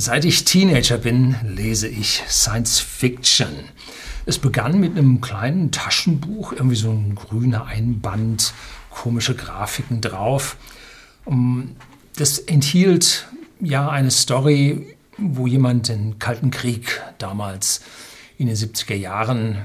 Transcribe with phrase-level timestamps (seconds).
[0.00, 3.48] Seit ich Teenager bin, lese ich Science Fiction.
[4.26, 8.54] Es begann mit einem kleinen Taschenbuch, irgendwie so ein grüner Einband,
[8.90, 10.56] komische Grafiken drauf.
[12.14, 13.26] Das enthielt
[13.58, 17.80] ja eine Story, wo jemand den Kalten Krieg damals
[18.38, 19.58] in den 70er Jahren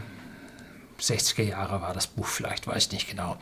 [1.03, 3.37] 60er Jahre war das Buch vielleicht, weiß ich nicht genau,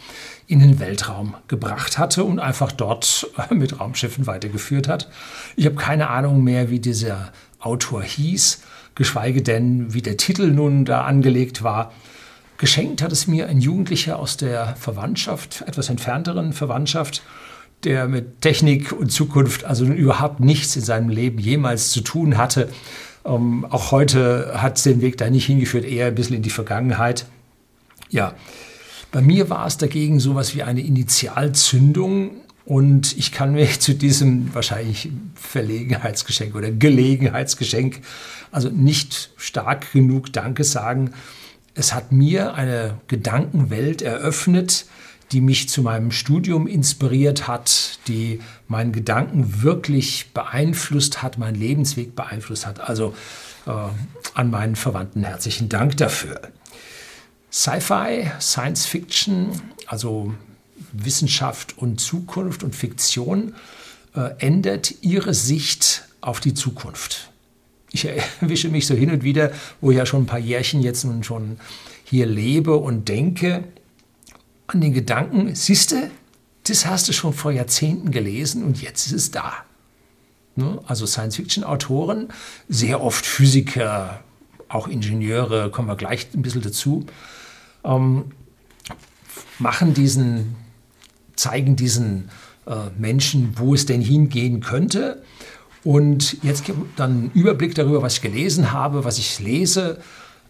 [0.47, 5.09] in den Weltraum gebracht hatte und einfach dort mit Raumschiffen weitergeführt hat.
[5.55, 8.61] Ich habe keine Ahnung mehr, wie dieser Autor hieß,
[8.95, 11.91] geschweige denn, wie der Titel nun da angelegt war.
[12.57, 17.23] Geschenkt hat es mir ein Jugendlicher aus der Verwandtschaft, etwas entfernteren Verwandtschaft,
[17.83, 22.69] der mit Technik und Zukunft also überhaupt nichts in seinem Leben jemals zu tun hatte.
[23.25, 26.49] Ähm, auch heute hat es den Weg da nicht hingeführt, eher ein bisschen in die
[26.49, 27.25] Vergangenheit.
[28.11, 28.35] Ja,
[29.11, 32.31] bei mir war es dagegen sowas wie eine Initialzündung
[32.65, 38.01] und ich kann mir zu diesem wahrscheinlich Verlegenheitsgeschenk oder Gelegenheitsgeschenk
[38.51, 41.13] also nicht stark genug Danke sagen.
[41.73, 44.85] Es hat mir eine Gedankenwelt eröffnet,
[45.31, 52.15] die mich zu meinem Studium inspiriert hat, die meinen Gedanken wirklich beeinflusst hat, meinen Lebensweg
[52.15, 52.81] beeinflusst hat.
[52.81, 53.15] Also
[53.65, 53.71] äh,
[54.33, 56.41] an meinen Verwandten herzlichen Dank dafür.
[57.51, 60.33] Sci-Fi, Science Fiction, also
[60.93, 63.53] Wissenschaft und Zukunft und Fiktion,
[64.15, 67.29] äh, ändert ihre Sicht auf die Zukunft.
[67.91, 68.05] Ich
[68.41, 71.23] erwische mich so hin und wieder, wo ich ja schon ein paar Jährchen jetzt nun
[71.23, 71.59] schon
[72.05, 73.65] hier lebe und denke,
[74.67, 76.09] an den Gedanken, siehste,
[76.63, 79.53] das hast du schon vor Jahrzehnten gelesen und jetzt ist es da.
[80.55, 80.79] Ne?
[80.85, 82.29] Also Science-Fiction-Autoren,
[82.69, 84.21] sehr oft Physiker,
[84.69, 87.05] auch Ingenieure, kommen wir gleich ein bisschen dazu,
[87.83, 88.25] ähm,
[89.59, 90.55] machen diesen,
[91.35, 92.29] zeigen diesen
[92.65, 95.23] äh, Menschen, wo es denn hingehen könnte.
[95.83, 96.63] Und jetzt
[96.95, 99.99] dann einen Überblick darüber, was ich gelesen habe, was ich lese.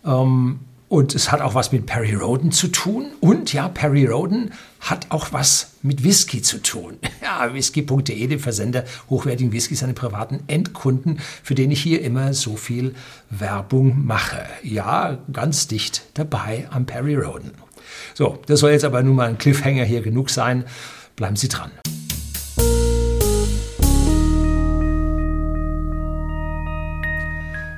[0.06, 0.60] Ähm,
[0.92, 3.14] und es hat auch was mit Perry Roden zu tun.
[3.22, 6.98] Und ja, Perry Roden hat auch was mit Whisky zu tun.
[7.22, 12.58] Ja, whisky.de, dem Versender hochwertigen Whiskys an privaten Endkunden, für den ich hier immer so
[12.58, 12.94] viel
[13.30, 14.44] Werbung mache.
[14.64, 17.52] Ja, ganz dicht dabei am Perry Roden.
[18.14, 20.66] So, das soll jetzt aber nun mal ein Cliffhanger hier genug sein.
[21.16, 21.72] Bleiben Sie dran.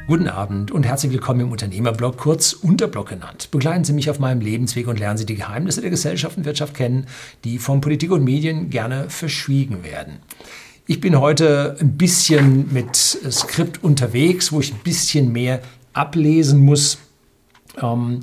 [0.06, 3.48] Guten Abend und herzlich willkommen im Unternehmerblog, kurz Unterblog genannt.
[3.52, 6.74] Begleiten Sie mich auf meinem Lebensweg und lernen Sie die Geheimnisse der Gesellschaft und Wirtschaft
[6.74, 7.08] kennen,
[7.46, 10.20] die von Politik und Medien gerne verschwiegen werden.
[10.88, 15.62] Ich bin heute ein bisschen mit Skript unterwegs, wo ich ein bisschen mehr
[15.94, 16.98] ablesen muss.
[17.82, 18.20] Ähm,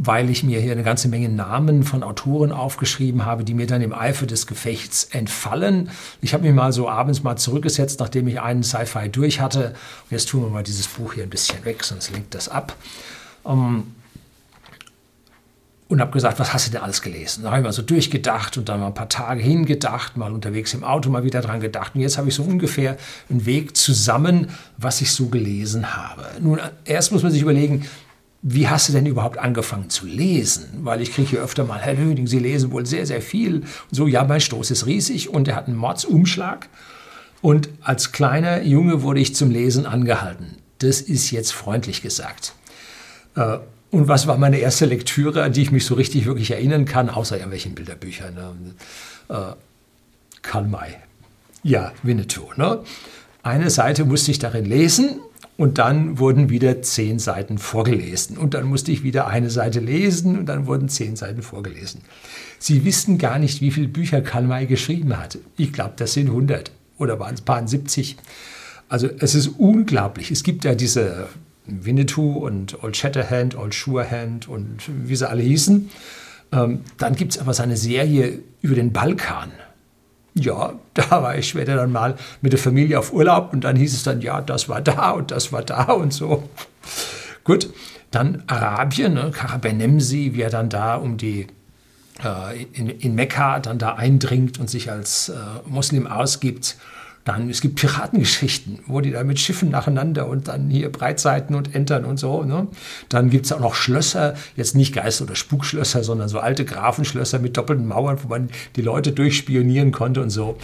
[0.00, 3.82] weil ich mir hier eine ganze Menge Namen von Autoren aufgeschrieben habe, die mir dann
[3.82, 5.90] im Eifer des Gefechts entfallen.
[6.20, 9.70] Ich habe mich mal so abends mal zurückgesetzt, nachdem ich einen Sci-Fi durch hatte.
[10.04, 12.76] Und jetzt tun wir mal dieses Buch hier ein bisschen weg, sonst lenkt das ab.
[13.42, 13.94] Um,
[15.88, 17.42] und habe gesagt, was hast du denn alles gelesen?
[17.42, 20.74] Da habe ich mal so durchgedacht und dann mal ein paar Tage hingedacht, mal unterwegs
[20.74, 21.94] im Auto mal wieder dran gedacht.
[21.94, 22.98] Und jetzt habe ich so ungefähr
[23.30, 26.26] einen Weg zusammen, was ich so gelesen habe.
[26.40, 27.86] Nun, erst muss man sich überlegen,
[28.42, 30.68] wie hast du denn überhaupt angefangen zu lesen?
[30.82, 33.56] Weil ich kriege hier öfter mal, Herr Löning, Sie lesen wohl sehr, sehr viel.
[33.56, 36.68] Und so, ja, mein Stoß ist riesig und er hat einen Mordsumschlag.
[37.40, 40.56] Und als kleiner Junge wurde ich zum Lesen angehalten.
[40.78, 42.52] Das ist jetzt freundlich gesagt.
[43.34, 43.58] Äh,
[43.90, 47.10] und was war meine erste Lektüre, an die ich mich so richtig wirklich erinnern kann,
[47.10, 48.34] außer irgendwelchen Bilderbüchern?
[48.34, 48.54] Ne?
[49.28, 49.54] Äh,
[50.42, 50.94] Karl May.
[51.64, 52.52] Ja, Winnetou.
[52.56, 52.80] Ne?
[53.42, 55.20] Eine Seite musste ich darin lesen
[55.58, 58.38] und dann wurden wieder zehn Seiten vorgelesen.
[58.38, 62.02] Und dann musste ich wieder eine Seite lesen und dann wurden zehn Seiten vorgelesen.
[62.60, 65.36] Sie wissen gar nicht, wie viele Bücher Karl May geschrieben hat.
[65.56, 68.16] Ich glaube, das sind 100 oder waren es paar 70.
[68.88, 70.30] Also es ist unglaublich.
[70.30, 71.26] Es gibt ja diese
[71.66, 75.90] Winnetou und Old Shatterhand, Old Surehand und wie sie alle hießen.
[76.52, 79.50] Ähm, dann gibt es aber seine Serie über den Balkan.
[80.40, 83.94] Ja, da war ich später dann mal mit der Familie auf Urlaub und dann hieß
[83.94, 86.48] es dann, ja, das war da und das war da und so.
[87.44, 87.68] Gut,
[88.10, 91.46] dann Arabien, ne, Karabenemsi, wie er dann da um die
[92.24, 95.34] äh, in, in Mekka dann da eindringt und sich als äh,
[95.66, 96.76] Muslim ausgibt.
[97.28, 101.74] Dann, es gibt Piratengeschichten, wo die da mit Schiffen nacheinander und dann hier Breitseiten und
[101.74, 102.42] Entern und so.
[102.42, 102.68] Ne?
[103.10, 107.38] Dann gibt es auch noch Schlösser, jetzt nicht Geist- oder Spukschlösser, sondern so alte Grafenschlösser
[107.38, 110.56] mit doppelten Mauern, wo man die Leute durchspionieren konnte und so.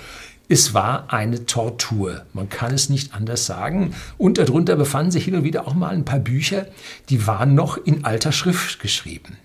[0.49, 3.95] Es war eine Tortur, man kann es nicht anders sagen.
[4.17, 6.69] Und darunter befanden sich hin und wieder auch mal ein paar Bücher,
[7.11, 9.37] die waren noch in alter Schrift geschrieben.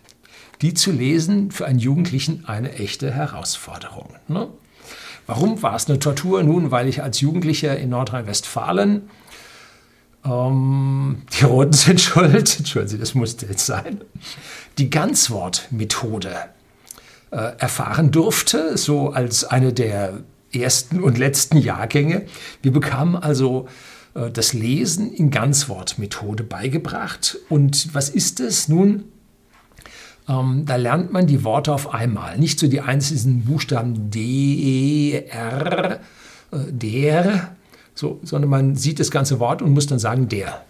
[0.61, 4.15] Die zu lesen für einen Jugendlichen eine echte Herausforderung.
[4.29, 4.47] Ne?
[5.29, 6.41] Warum war es eine Tortur?
[6.41, 9.03] Nun, weil ich als Jugendlicher in Nordrhein-Westfalen
[10.25, 12.33] Ähm, die Roten sind schuld.
[12.57, 14.01] Entschuldigen Sie, das musste jetzt sein.
[14.79, 16.33] Die Ganzwortmethode
[17.29, 20.21] äh, erfahren durfte, so als eine der
[20.51, 22.25] ersten und letzten Jahrgänge.
[22.63, 23.67] Wir bekamen also
[24.15, 27.37] äh, das Lesen in Ganzwortmethode beigebracht.
[27.49, 28.67] Und was ist es?
[28.67, 29.03] Nun,
[30.29, 35.25] ähm, da lernt man die Worte auf einmal, nicht so die einzelnen Buchstaben D, E,
[35.27, 35.99] R,
[36.51, 37.55] äh, der,
[37.95, 40.63] so, sondern man sieht das ganze Wort und muss dann sagen der.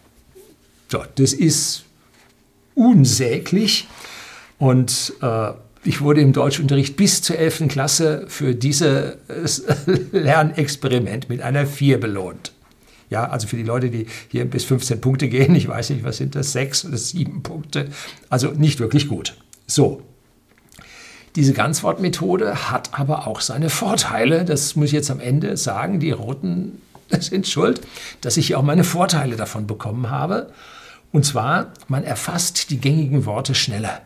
[0.88, 1.84] So, das ist
[2.74, 3.88] unsäglich
[4.58, 5.52] und äh,
[5.84, 7.68] ich wurde im Deutschunterricht bis zur 11.
[7.68, 9.64] Klasse für dieses
[10.12, 12.54] Lernexperiment mit einer 4 belohnt.
[13.10, 16.18] Ja, also für die Leute, die hier bis 15 Punkte gehen, ich weiß nicht, was
[16.18, 17.90] sind das, 6 oder 7 Punkte,
[18.30, 19.36] also nicht wirklich gut.
[19.70, 20.02] So.
[21.36, 24.44] Diese Ganzwortmethode hat aber auch seine Vorteile.
[24.46, 26.00] Das muss ich jetzt am Ende sagen.
[26.00, 26.82] Die Roten
[27.20, 27.82] sind schuld,
[28.22, 30.52] dass ich auch meine Vorteile davon bekommen habe.
[31.12, 34.02] Und zwar, man erfasst die gängigen Worte schneller,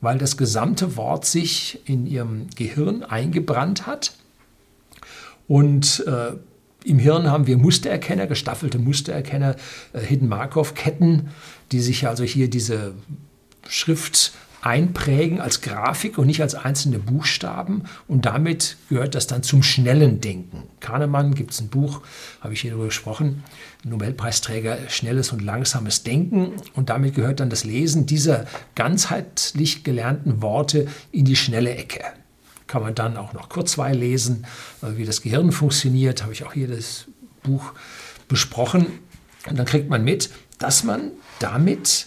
[0.00, 4.14] weil das gesamte Wort sich in ihrem Gehirn eingebrannt hat.
[5.48, 6.32] Und äh,
[6.84, 9.56] im Hirn haben wir Mustererkenner, gestaffelte Mustererkenner,
[9.92, 11.28] äh, Hidden Markov-Ketten,
[11.72, 12.94] die sich also hier diese
[13.68, 17.82] Schrift einprägen als Grafik und nicht als einzelne Buchstaben.
[18.06, 20.62] Und damit gehört das dann zum schnellen Denken.
[20.80, 22.00] Kahnemann gibt es ein Buch,
[22.40, 23.42] habe ich hier darüber gesprochen,
[23.84, 26.52] Nobelpreisträger Schnelles und Langsames Denken.
[26.74, 32.04] Und damit gehört dann das Lesen dieser ganzheitlich gelernten Worte in die schnelle Ecke.
[32.68, 34.46] Kann man dann auch noch kurzweil lesen,
[34.80, 37.06] äh, wie das Gehirn funktioniert, habe ich auch hier das
[37.42, 37.72] Buch
[38.28, 38.86] besprochen.
[39.48, 41.10] Und dann kriegt man mit, dass man
[41.40, 42.06] damit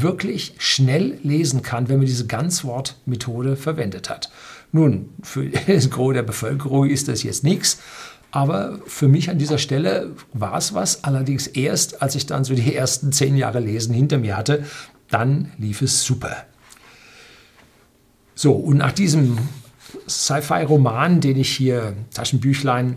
[0.00, 4.30] wirklich schnell lesen kann, wenn man diese Ganzwortmethode verwendet hat.
[4.72, 7.78] Nun, für das Gros der Bevölkerung ist das jetzt nichts,
[8.30, 11.04] aber für mich an dieser Stelle war es was.
[11.04, 14.64] Allerdings erst, als ich dann so die ersten zehn Jahre Lesen hinter mir hatte,
[15.10, 16.46] dann lief es super.
[18.34, 19.36] So, und nach diesem
[20.08, 22.96] Sci-Fi-Roman, den ich hier, Taschenbüchlein,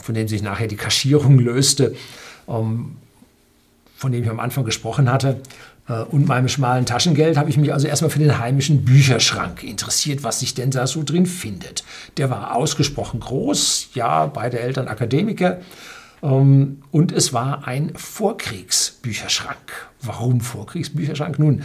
[0.00, 1.94] von dem sich nachher die Kaschierung löste,
[2.48, 2.96] ähm,
[3.94, 5.40] von dem ich am Anfang gesprochen hatte,
[6.00, 10.40] und meinem schmalen Taschengeld habe ich mich also erstmal für den heimischen Bücherschrank interessiert, was
[10.40, 11.84] sich denn da so drin findet.
[12.16, 15.60] Der war ausgesprochen groß, ja, beide Eltern Akademiker.
[16.22, 19.90] Ähm, und es war ein Vorkriegsbücherschrank.
[20.00, 21.38] Warum Vorkriegsbücherschrank?
[21.38, 21.62] Nun,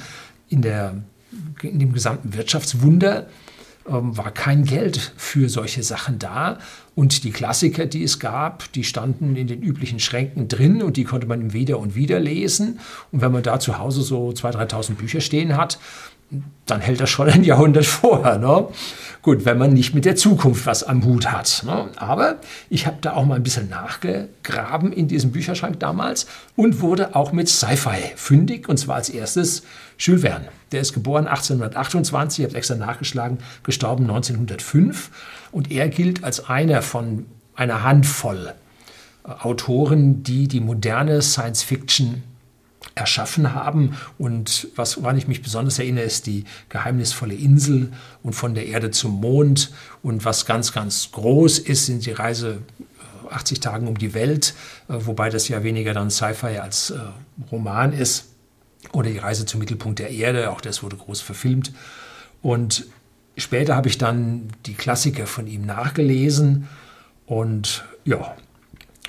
[0.49, 0.95] in, der,
[1.61, 3.27] in dem gesamten Wirtschaftswunder
[3.87, 6.59] war kein Geld für solche Sachen da.
[6.95, 11.03] Und die Klassiker, die es gab, die standen in den üblichen Schränken drin und die
[11.03, 12.79] konnte man wieder und wieder lesen.
[13.11, 15.79] Und wenn man da zu Hause so 2.000, 3.000 Bücher stehen hat,
[16.65, 18.37] dann hält das schon ein Jahrhundert vor.
[18.37, 18.67] Ne?
[19.21, 21.63] Gut, wenn man nicht mit der Zukunft was am Hut hat.
[21.65, 21.89] Ne?
[21.95, 22.37] Aber
[22.69, 27.31] ich habe da auch mal ein bisschen nachgegraben in diesem Bücherschrank damals und wurde auch
[27.31, 28.67] mit Sci-Fi fündig.
[28.67, 29.63] Und zwar als erstes
[29.97, 30.49] Jules Verne.
[30.71, 35.09] Der ist geboren 1828, ich habe es extra nachgeschlagen, gestorben 1905.
[35.51, 38.53] Und er gilt als einer von einer Handvoll
[39.23, 42.23] äh, Autoren, die die moderne Science Fiction
[42.95, 43.97] erschaffen haben.
[44.17, 47.91] Und was, woran ich mich besonders erinnere, ist die geheimnisvolle Insel
[48.23, 49.71] und von der Erde zum Mond.
[50.03, 52.59] Und was ganz, ganz groß ist, sind die Reise
[53.29, 54.53] 80 äh, Tagen um die Welt,
[54.89, 56.93] äh, wobei das ja weniger dann Sci-Fi als
[57.51, 58.36] Roman ist.
[58.91, 61.73] Oder die Reise zum Mittelpunkt der Erde, auch das wurde groß verfilmt.
[62.41, 62.85] Und
[63.35, 66.67] später habe ich dann die Klassiker von ihm nachgelesen.
[67.25, 68.35] Und ja,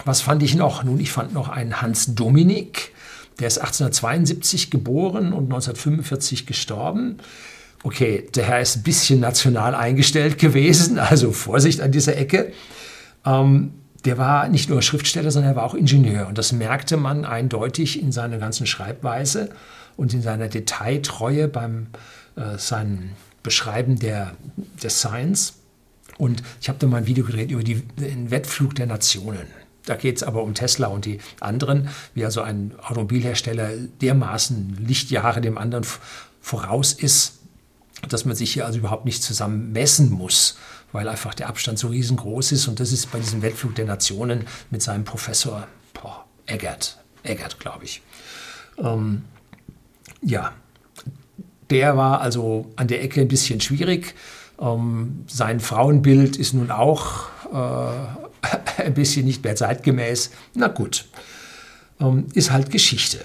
[0.05, 0.85] was fand ich noch?
[0.85, 2.93] Nun, ich fand noch einen Hans Dominik,
[3.39, 7.19] der ist 1872 geboren und 1945 gestorben.
[7.85, 12.53] Okay, der Herr ist ein bisschen national eingestellt gewesen, also Vorsicht an dieser Ecke.
[13.25, 13.73] Ähm,
[14.05, 16.29] der war nicht nur Schriftsteller, sondern er war auch Ingenieur.
[16.29, 19.51] Und das merkte man eindeutig in seiner ganzen Schreibweise
[19.97, 21.89] und in seiner Detailtreue beim
[22.39, 23.11] äh, seinem
[23.43, 24.37] Beschreiben der,
[24.83, 25.55] der Science.
[26.19, 29.47] Und ich habe da mal ein Video gedreht über die, den Wettflug der Nationen.
[29.87, 35.41] Da geht es aber um Tesla und die anderen, wie also ein Automobilhersteller dermaßen Lichtjahre
[35.41, 35.85] dem anderen
[36.41, 37.39] voraus ist,
[38.09, 40.59] dass man sich hier also überhaupt nicht zusammen messen muss,
[40.93, 42.69] weil einfach der Abstand so riesengroß ist.
[42.69, 47.85] Und das ist bei diesem Weltflug der Nationen mit seinem Professor boah, Eggert, Eggert glaube
[47.85, 48.03] ich.
[48.79, 49.23] Ähm,
[50.23, 50.53] ja,
[51.71, 54.15] der war also an der Ecke ein bisschen schwierig.
[54.61, 60.31] Ähm, sein Frauenbild ist nun auch äh, ein bisschen nicht mehr zeitgemäß.
[60.55, 61.07] Na gut,
[62.01, 63.19] ähm, ist halt Geschichte.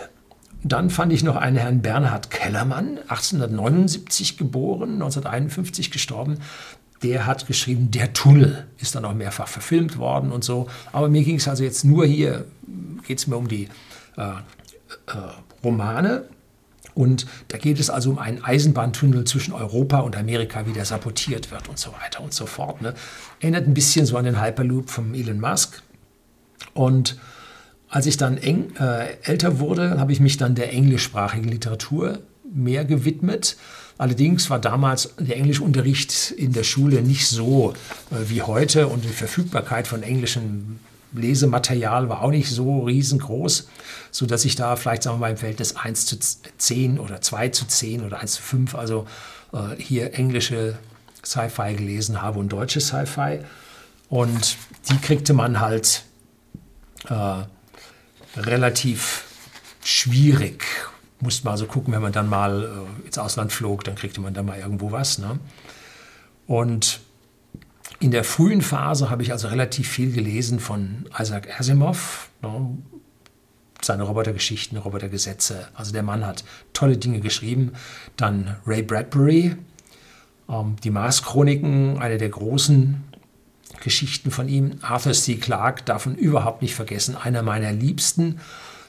[0.66, 6.38] Dann fand ich noch einen Herrn Bernhard Kellermann, 1879 geboren, 1951 gestorben.
[7.04, 10.68] Der hat geschrieben, der Tunnel ist dann auch mehrfach verfilmt worden und so.
[10.92, 12.46] Aber mir ging es also jetzt nur hier,
[13.06, 13.68] geht es mir um die
[14.18, 14.34] äh, äh,
[15.64, 16.26] Romane.
[16.96, 21.52] Und da geht es also um einen Eisenbahntunnel zwischen Europa und Amerika, wie der sabotiert
[21.52, 22.82] wird und so weiter und so fort.
[22.82, 22.94] Ne?
[23.40, 25.82] Erinnert ein bisschen so an den Hyperloop von Elon Musk.
[26.74, 27.18] Und
[27.90, 32.20] als ich dann eng, äh, älter wurde, habe ich mich dann der englischsprachigen Literatur
[32.54, 33.58] mehr gewidmet.
[33.98, 37.74] Allerdings war damals der Englischunterricht in der Schule nicht so
[38.12, 40.80] äh, wie heute und die Verfügbarkeit von englischem
[41.16, 43.68] Lesematerial war auch nicht so riesengroß,
[44.12, 46.18] sodass ich da vielleicht, sagen wir mal, im Verhältnis 1 zu
[46.58, 49.08] 10 oder 2 zu 10 oder 1 zu 5, also
[49.54, 50.78] äh, hier englische
[51.24, 53.40] Sci-Fi gelesen habe und deutsche Sci-Fi.
[54.10, 54.58] Und
[54.90, 56.04] die kriegte man halt
[57.10, 57.44] äh,
[58.40, 59.26] relativ
[59.84, 60.64] schwierig.
[61.24, 64.34] Musste mal so gucken, wenn man dann mal äh, ins Ausland flog, dann kriegte man
[64.34, 65.18] da mal irgendwo was.
[65.18, 65.40] Ne?
[66.48, 67.00] Und
[68.00, 72.78] in der frühen Phase habe ich also relativ viel gelesen von Isaac Asimov, ne?
[73.82, 75.68] seine Robotergeschichten, Robotergesetze.
[75.74, 77.74] Also der Mann hat tolle Dinge geschrieben.
[78.18, 79.56] Dann Ray Bradbury,
[80.50, 83.04] ähm, die Mars-Chroniken, eine der großen
[83.82, 84.80] Geschichten von ihm.
[84.82, 85.36] Arthur C.
[85.36, 88.40] Clarke man überhaupt nicht vergessen, einer meiner Liebsten.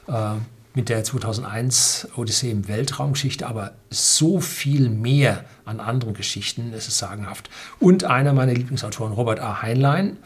[0.07, 0.35] Äh,
[0.75, 6.97] mit der 2001 Odyssee im Weltraumgeschichte, aber so viel mehr an anderen Geschichten, es ist
[6.97, 7.49] sagenhaft.
[7.79, 9.61] Und einer meiner Lieblingsautoren, Robert A.
[9.61, 10.17] Heinlein,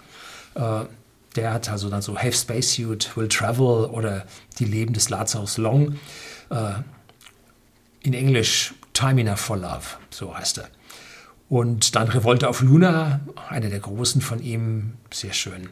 [0.56, 0.86] äh,
[1.36, 4.26] der hat also dann so Have Spacesuit, Will Travel oder
[4.58, 5.98] Die Leben des Lazarus Long.
[6.50, 6.72] Äh,
[8.02, 10.70] in Englisch Time Enough for Love, so heißt er.
[11.48, 15.70] Und dann Revolte auf Luna, einer der großen von ihm, sehr schön.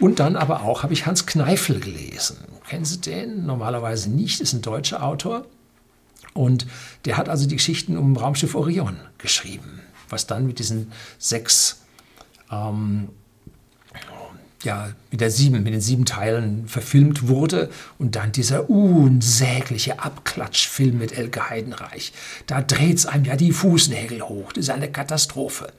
[0.00, 2.38] Und dann aber auch habe ich Hans Kneifel gelesen.
[2.68, 3.46] Kennen Sie den?
[3.46, 5.44] Normalerweise nicht, ist ein deutscher Autor.
[6.34, 6.66] Und
[7.04, 11.82] der hat also die Geschichten um Raumschiff Orion geschrieben, was dann mit diesen sechs,
[12.50, 13.10] ähm,
[14.62, 17.68] ja, mit, der sieben, mit den sieben Teilen verfilmt wurde.
[17.98, 22.12] Und dann dieser unsägliche Abklatschfilm mit Elke Heidenreich.
[22.46, 24.52] Da dreht es einem ja die Fußnägel hoch.
[24.52, 25.72] Das ist eine Katastrophe.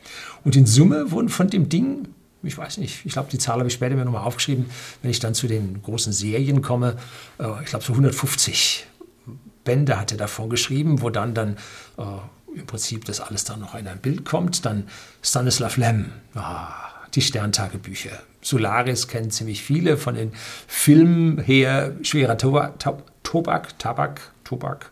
[0.44, 2.10] Und in Summe wurden von dem Ding
[2.44, 4.66] ich weiß nicht, ich glaube, die Zahl habe ich später mir nochmal aufgeschrieben,
[5.02, 6.98] wenn ich dann zu den großen Serien komme.
[7.40, 8.86] Äh, ich glaube, so 150
[9.64, 11.58] Bände hat er davon geschrieben, wo dann dann
[11.98, 12.04] äh,
[12.56, 14.66] im Prinzip das alles dann noch in ein Bild kommt.
[14.66, 14.88] Dann
[15.22, 16.74] Stanislav Lem, ah,
[17.16, 18.12] die Sterntagebücher.
[18.42, 20.34] Solaris kennen ziemlich viele von den
[20.68, 21.96] Filmen her.
[22.02, 22.80] Schwerer Tobak,
[23.24, 24.92] Tobak, Tabak, Tobak,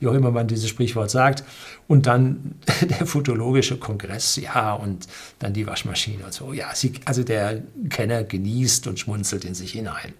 [0.00, 1.44] wie auch immer man dieses Sprichwort sagt.
[1.86, 5.06] Und dann der fotologische Kongress, ja, und
[5.38, 6.52] dann die Waschmaschine und so.
[6.52, 10.14] Ja, sie, also der Kenner genießt und schmunzelt in sich hinein.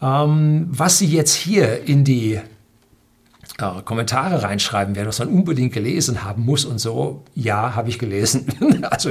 [0.00, 2.40] Ähm, was Sie jetzt hier in die
[3.58, 7.98] äh, Kommentare reinschreiben werden, was man unbedingt gelesen haben muss und so, ja, habe ich
[7.98, 8.46] gelesen.
[8.90, 9.10] also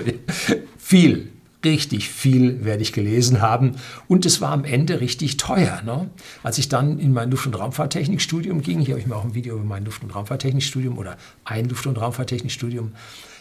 [0.77, 1.31] viel
[1.63, 3.75] richtig viel werde ich gelesen haben.
[4.07, 5.81] Und es war am Ende richtig teuer.
[5.83, 6.09] Ne?
[6.43, 9.35] Als ich dann in mein Luft- und Raumfahrttechnikstudium ging, hier habe ich mir auch ein
[9.35, 12.93] Video über mein Luft- und Raumfahrttechnikstudium oder ein Luft- und Raumfahrttechnikstudium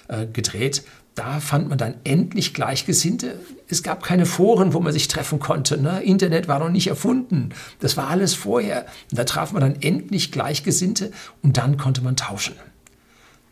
[0.08, 0.82] äh, gedreht,
[1.14, 3.38] da fand man dann endlich Gleichgesinnte.
[3.68, 5.80] Es gab keine Foren, wo man sich treffen konnte.
[5.80, 6.02] Ne?
[6.02, 7.50] Internet war noch nicht erfunden.
[7.80, 8.86] Das war alles vorher.
[9.10, 11.10] Und da traf man dann endlich Gleichgesinnte
[11.42, 12.54] und dann konnte man tauschen.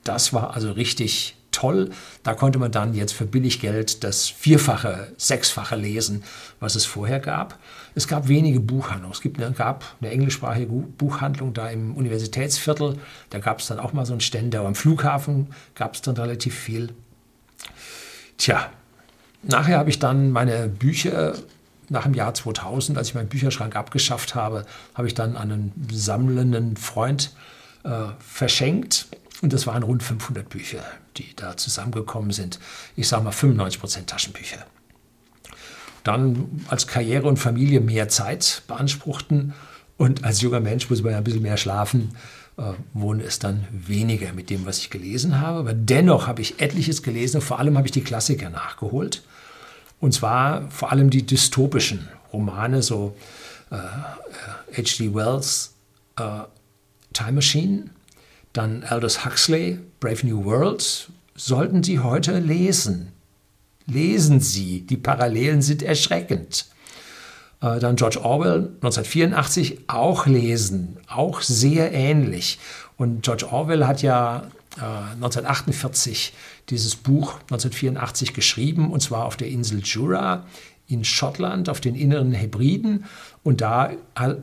[0.05, 1.91] Das war also richtig toll.
[2.23, 6.23] Da konnte man dann jetzt für billig Geld das Vierfache, Sechsfache lesen,
[6.61, 7.59] was es vorher gab.
[7.95, 9.13] Es gab wenige Buchhandlungen.
[9.13, 12.99] Es gibt, gab eine englischsprachige Buchhandlung da im Universitätsviertel.
[13.31, 14.61] Da gab es dann auch mal so einen Ständer.
[14.61, 16.91] Am Flughafen gab es dann relativ viel.
[18.37, 18.71] Tja,
[19.43, 21.35] nachher habe ich dann meine Bücher
[21.89, 26.77] nach dem Jahr 2000, als ich meinen Bücherschrank abgeschafft habe, habe ich dann einen sammelnden
[26.77, 27.33] Freund
[27.85, 27.91] äh,
[28.21, 29.07] verschenkt.
[29.41, 30.83] Und das waren rund 500 Bücher,
[31.17, 32.59] die da zusammengekommen sind.
[32.97, 34.67] Ich sage mal 95 Prozent Taschenbücher.
[36.05, 39.55] Dann als Karriere und Familie mehr Zeit beanspruchten
[39.97, 42.17] und als junger Mensch muss man ja ein bisschen mehr schlafen,
[42.57, 42.63] äh,
[42.95, 45.59] wurde es dann weniger mit dem, was ich gelesen habe.
[45.59, 49.23] Aber dennoch habe ich etliches gelesen vor allem habe ich die Klassiker nachgeholt.
[50.01, 53.17] Und zwar vor allem die dystopischen Romane, so
[53.71, 55.05] H.G.
[55.05, 55.75] Äh, Wells
[56.17, 56.43] äh,
[57.13, 57.91] Time Machine
[58.53, 63.13] dann Aldous Huxley, Brave New World, sollten Sie heute lesen.
[63.87, 66.67] Lesen Sie, die Parallelen sind erschreckend.
[67.61, 72.59] Äh, dann George Orwell 1984 auch lesen, auch sehr ähnlich.
[72.97, 74.45] Und George Orwell hat ja
[74.77, 76.39] 1948 äh,
[76.71, 80.47] dieses Buch 1984 geschrieben, und zwar auf der Insel Jura
[80.89, 83.05] in Schottland auf den inneren Hebriden.
[83.45, 83.93] Und da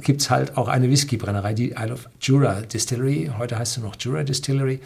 [0.02, 3.32] gibt es halt auch eine Whiskybrennerei, die Isle of Jura Distillery.
[3.38, 4.80] Heute heißt sie noch Jura Distillery.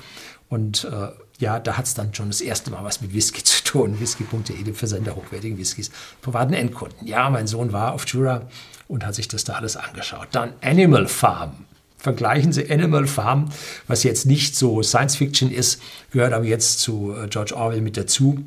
[0.47, 3.57] Und äh, ja, da hat es dann schon das erste Mal was mit Whisky zu
[3.57, 7.05] stonewhisky.de, dem Versender hochwertigen Whiskys, privaten Endkunden.
[7.05, 8.43] Ja, mein Sohn war auf Jura
[8.87, 10.29] und hat sich das da alles angeschaut.
[10.31, 11.65] Dann Animal Farm.
[11.97, 13.49] Vergleichen Sie Animal Farm,
[13.87, 17.97] was jetzt nicht so Science Fiction ist, gehört aber jetzt zu äh, George Orwell mit
[17.97, 18.45] dazu,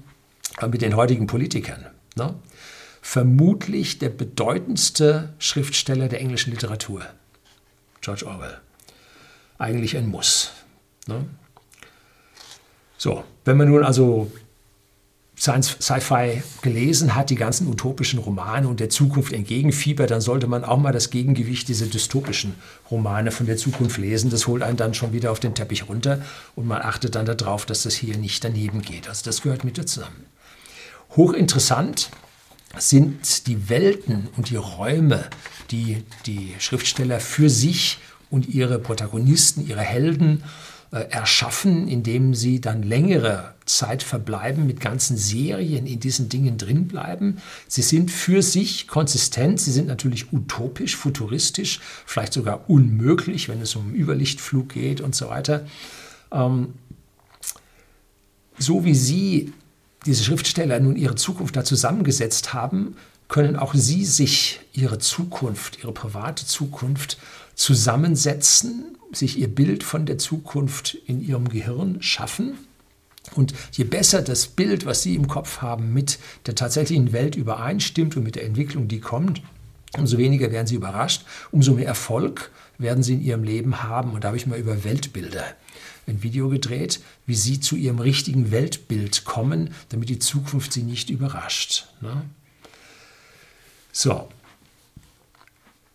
[0.63, 1.85] äh, mit den heutigen Politikern.
[2.17, 2.35] Ne?
[3.05, 7.03] Vermutlich der bedeutendste Schriftsteller der englischen Literatur,
[8.01, 8.59] George Orwell.
[9.59, 10.53] Eigentlich ein Muss.
[11.09, 11.27] Ne?
[12.97, 14.31] So, wenn man nun also
[15.37, 20.79] Sci-Fi gelesen hat, die ganzen utopischen Romane und der Zukunft entgegenfiebert, dann sollte man auch
[20.79, 22.55] mal das Gegengewicht dieser dystopischen
[22.89, 24.31] Romane von der Zukunft lesen.
[24.31, 26.23] Das holt einen dann schon wieder auf den Teppich runter
[26.55, 29.09] und man achtet dann darauf, dass das hier nicht daneben geht.
[29.09, 30.27] Also das gehört mit zusammen.
[31.17, 32.11] Hochinteressant
[32.79, 35.25] sind die Welten und die Räume,
[35.71, 37.99] die die Schriftsteller für sich
[38.31, 40.43] und ihre Protagonisten, ihre Helden
[40.93, 47.39] äh, erschaffen, indem sie dann längere Zeit verbleiben, mit ganzen Serien in diesen Dingen drinbleiben.
[47.69, 53.75] Sie sind für sich konsistent, sie sind natürlich utopisch, futuristisch, vielleicht sogar unmöglich, wenn es
[53.75, 55.67] um Überlichtflug geht und so weiter.
[56.31, 56.75] Ähm,
[58.59, 59.53] so wie Sie,
[60.07, 62.97] diese Schriftsteller, nun ihre Zukunft da zusammengesetzt haben,
[63.29, 67.19] können auch Sie sich Ihre Zukunft, Ihre private Zukunft
[67.55, 72.59] zusammensetzen, sich Ihr Bild von der Zukunft in Ihrem Gehirn schaffen.
[73.35, 78.17] Und je besser das Bild, was Sie im Kopf haben, mit der tatsächlichen Welt übereinstimmt
[78.17, 79.41] und mit der Entwicklung, die kommt,
[79.97, 84.11] umso weniger werden Sie überrascht, umso mehr Erfolg werden Sie in Ihrem Leben haben.
[84.13, 85.45] Und da habe ich mal über Weltbilder
[86.07, 91.11] ein Video gedreht, wie Sie zu Ihrem richtigen Weltbild kommen, damit die Zukunft Sie nicht
[91.11, 91.87] überrascht.
[92.01, 92.25] Ne?
[93.93, 94.29] So,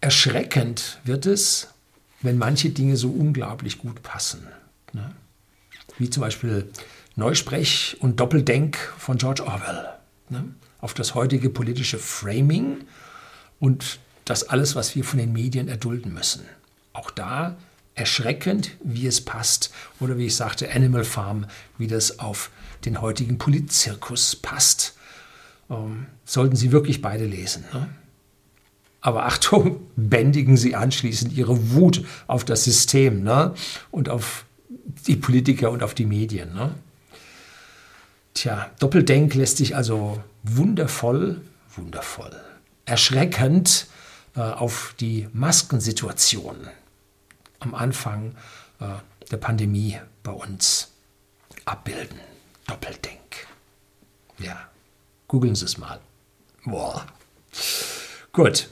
[0.01, 1.69] erschreckend wird es,
[2.21, 4.47] wenn manche Dinge so unglaublich gut passen.
[4.93, 5.13] Ne?
[5.97, 6.69] Wie zum Beispiel
[7.15, 9.89] Neusprech und Doppeldenk von George Orwell.
[10.29, 10.43] Ne?
[10.79, 12.85] Auf das heutige politische Framing
[13.59, 16.45] und das alles, was wir von den Medien erdulden müssen.
[16.93, 17.57] Auch da
[17.97, 19.71] erschreckend, wie es passt.
[19.99, 21.45] Oder wie ich sagte, Animal Farm,
[21.77, 22.51] wie das auf
[22.85, 24.93] den heutigen Politzirkus passt
[25.69, 27.65] ähm, sollten Sie wirklich beide lesen.
[27.73, 27.89] Ne?
[29.01, 33.53] Aber Achtung, bändigen Sie anschließend Ihre Wut auf das System ne?
[33.91, 34.45] und auf
[35.07, 36.53] die Politiker und auf die Medien.
[36.53, 36.73] Ne?
[38.33, 41.41] Tja, Doppeldenk lässt sich also wundervoll,
[41.75, 42.35] wundervoll,
[42.85, 43.87] erschreckend
[44.35, 46.55] äh, auf die Maskensituation
[47.59, 48.35] am Anfang
[48.79, 48.85] äh,
[49.31, 50.91] der Pandemie bei uns
[51.65, 52.19] abbilden.
[52.67, 53.47] Doppeldenk.
[54.39, 54.69] Ja.
[55.27, 55.99] Googeln Sie es mal.
[56.65, 57.05] Boah.
[58.31, 58.69] Gut.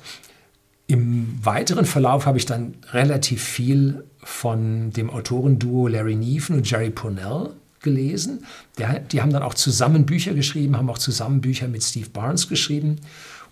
[0.87, 6.91] Im weiteren Verlauf habe ich dann relativ viel von dem Autorenduo Larry Neefen und Jerry
[6.91, 7.49] Pournell
[7.81, 8.45] gelesen.
[8.77, 12.47] Der, die haben dann auch zusammen Bücher geschrieben, haben auch zusammen Bücher mit Steve Barnes
[12.47, 13.01] geschrieben.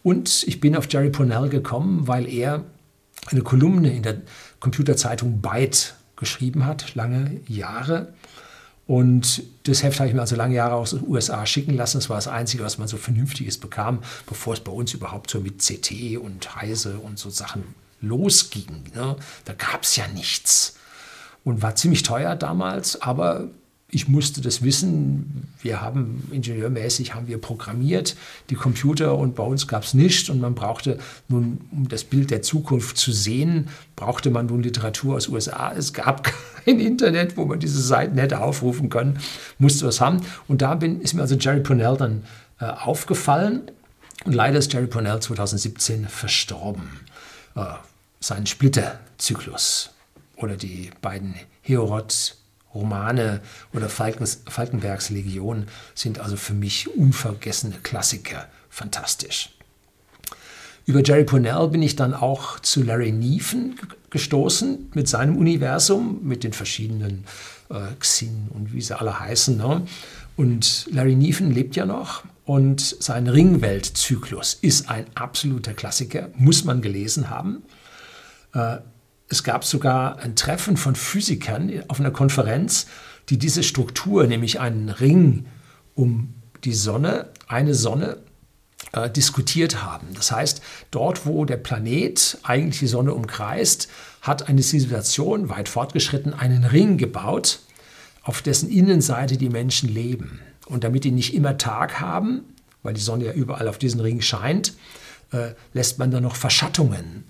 [0.04, 2.64] Und ich bin auf Jerry Pournell gekommen, weil er
[3.32, 4.22] eine Kolumne in der
[4.64, 8.14] Computerzeitung Byte geschrieben hat, lange Jahre.
[8.88, 11.98] Und das Heft habe ich mir also lange Jahre aus den USA schicken lassen.
[11.98, 15.42] Das war das Einzige, was man so Vernünftiges bekam, bevor es bei uns überhaupt so
[15.42, 18.84] mit CT und Heise und so Sachen losging.
[18.96, 19.18] Ne?
[19.44, 20.78] Da gab es ja nichts.
[21.44, 23.50] Und war ziemlich teuer damals, aber
[23.94, 25.48] ich musste das wissen.
[25.62, 28.16] Wir haben ingenieurmäßig haben wir programmiert,
[28.50, 32.32] die Computer und bei uns gab es nichts und man brauchte nun, um das Bild
[32.32, 35.72] der Zukunft zu sehen, brauchte man nun Literatur aus USA.
[35.78, 36.24] Es gab
[36.66, 39.20] kein Internet, wo man diese Seiten hätte aufrufen können,
[39.60, 40.22] musste was haben.
[40.48, 42.24] Und da bin, ist mir also Jerry Pournell dann
[42.60, 43.62] äh, aufgefallen
[44.26, 47.02] und leider ist Jerry Pournell 2017 verstorben.
[47.56, 47.66] Äh,
[48.20, 49.92] sein Splitterzyklus
[50.38, 52.38] oder die beiden Heorot
[52.74, 53.42] Romane
[53.74, 58.48] oder Falkens, Falkenbergs Legion sind also für mich unvergessene Klassiker.
[58.70, 59.50] Fantastisch.
[60.86, 66.44] Über Jerry Pournell bin ich dann auch zu Larry Neefen gestoßen mit seinem Universum, mit
[66.44, 67.24] den verschiedenen
[67.70, 69.56] äh, Xin und wie sie alle heißen.
[69.58, 69.86] Ne?
[70.36, 76.82] Und Larry Neefen lebt ja noch und sein Ringweltzyklus ist ein absoluter Klassiker, muss man
[76.82, 77.64] gelesen haben.
[78.54, 78.78] Äh,
[79.30, 82.88] es gab sogar ein Treffen von Physikern auf einer Konferenz,
[83.30, 85.46] die diese Struktur, nämlich einen Ring
[85.96, 86.34] um
[86.64, 88.18] die Sonne, eine Sonne,
[88.92, 90.08] äh, diskutiert haben.
[90.14, 93.90] Das heißt, dort, wo der Planet eigentlich die Sonne umkreist,
[94.22, 97.60] hat eine Zivilisation weit fortgeschritten einen Ring gebaut,
[98.24, 100.40] auf dessen Innenseite die Menschen leben.
[100.66, 102.44] Und damit die nicht immer Tag haben,
[102.84, 104.74] weil die Sonne ja überall auf diesen Ring scheint,
[105.32, 107.26] äh, lässt man dann noch Verschattungen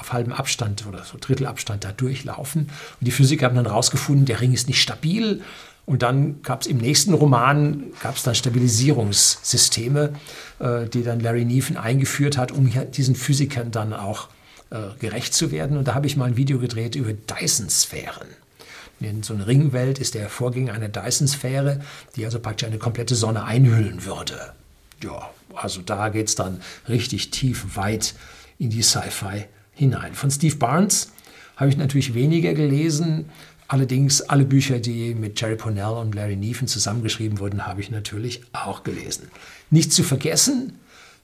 [0.00, 2.62] auf halbem Abstand oder so Drittelabstand da durchlaufen.
[2.62, 5.42] Und die Physiker haben dann herausgefunden, der Ring ist nicht stabil,
[5.90, 10.12] Und dann gab es im nächsten Roman gab es dann Stabilisierungssysteme,
[10.60, 14.28] äh, die dann Larry Neefen eingeführt hat, um diesen Physikern dann auch
[14.70, 15.76] äh, gerecht zu werden.
[15.76, 18.28] Und da habe ich mal ein Video gedreht über Dyson-Sphären.
[19.00, 21.80] In so einer Ringwelt ist der Vorgänger einer Dyson-Sphäre,
[22.14, 24.52] die also praktisch eine komplette Sonne einhüllen würde.
[25.02, 28.14] Ja, also da geht es dann richtig tief weit
[28.58, 30.14] in die Sci-Fi hinein.
[30.14, 31.12] Von Steve Barnes
[31.56, 33.26] habe ich natürlich weniger gelesen.
[33.68, 38.42] Allerdings alle Bücher, die mit Jerry Pournell und Larry Neefen zusammengeschrieben wurden, habe ich natürlich
[38.52, 39.28] auch gelesen.
[39.70, 40.78] Nicht zu vergessen,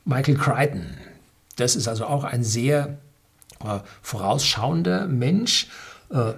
[0.05, 0.87] Michael Crichton.
[1.57, 2.99] Das ist also auch ein sehr
[3.65, 5.69] äh, vorausschauender Mensch.
[6.11, 6.35] Äh,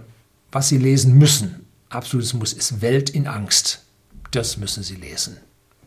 [0.51, 3.85] was Sie lesen müssen, absolutes Muss, ist Welt in Angst.
[4.31, 5.37] Das müssen Sie lesen.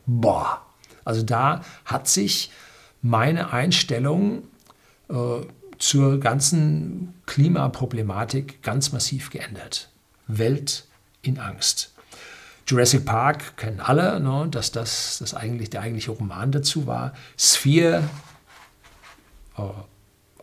[0.06, 0.62] Boah.
[1.04, 2.52] Also da hat sich
[3.02, 4.44] meine Einstellung
[5.10, 5.14] äh,
[5.82, 9.90] zur ganzen Klimaproblematik ganz massiv geändert.
[10.28, 10.86] Welt
[11.24, 11.94] in Angst.
[12.68, 17.14] Jurassic Park kennen alle, ne, dass das, das eigentlich der eigentliche Roman dazu war.
[17.36, 18.04] Sphere,
[19.58, 19.62] äh,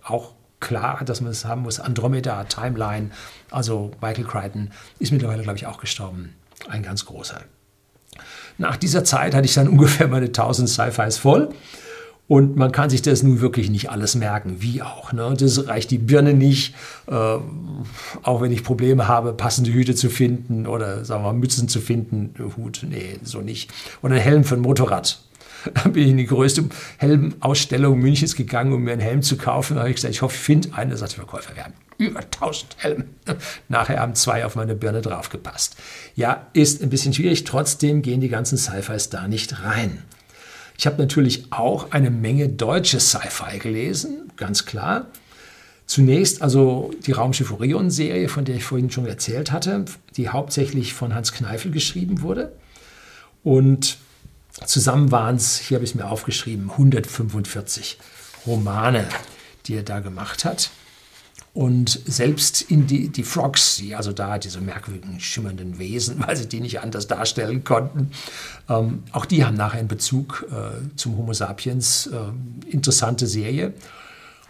[0.03, 1.79] auch klar, dass man es haben muss.
[1.79, 3.11] Andromeda, Timeline,
[3.51, 6.35] also Michael Crichton ist mittlerweile, glaube ich, auch gestorben.
[6.69, 7.43] Ein ganz großer.
[8.59, 11.55] Nach dieser Zeit hatte ich dann ungefähr meine 1000 Sci-Fis voll.
[12.29, 15.13] Und man kann sich das nun wirklich nicht alles merken, wie auch.
[15.15, 15.35] Ne?
[15.39, 16.75] Das reicht die Birne nicht,
[17.07, 17.13] äh,
[18.23, 22.35] auch wenn ich Probleme habe, passende Hüte zu finden oder sagen wir Mützen zu finden.
[22.59, 23.71] Hut, nee, so nicht.
[24.03, 25.23] Oder ein Helm für ein Motorrad.
[25.75, 26.65] Dann bin ich in die größte
[26.99, 29.75] Helmausstellung Münchens gegangen, um mir einen Helm zu kaufen.
[29.75, 30.91] Da habe ich gesagt, ich hoffe, ich finde einen.
[30.91, 33.05] Da sagte der Verkäufer, wir haben über 1000 Helme.
[33.69, 35.77] Nachher haben zwei auf meine Birne draufgepasst.
[36.15, 37.45] Ja, ist ein bisschen schwierig.
[37.45, 40.03] Trotzdem gehen die ganzen Sci-Fis da nicht rein.
[40.79, 45.07] Ich habe natürlich auch eine Menge deutsche Sci-Fi gelesen, ganz klar.
[45.85, 49.85] Zunächst also die Raumschiff Orion-Serie, von der ich vorhin schon erzählt hatte,
[50.17, 52.53] die hauptsächlich von Hans Kneifel geschrieben wurde.
[53.43, 53.99] Und
[54.67, 57.99] Zusammen waren es, hier habe ich es mir aufgeschrieben, 145
[58.47, 59.07] Romane,
[59.67, 60.71] die er da gemacht hat.
[61.55, 66.49] Und selbst in die, die Frogs, die also da diese merkwürdigen, schimmernden Wesen, weil sie
[66.49, 68.11] die nicht anders darstellen konnten,
[68.69, 72.07] ähm, auch die haben nachher einen Bezug äh, zum Homo sapiens.
[72.09, 73.73] Äh, interessante Serie.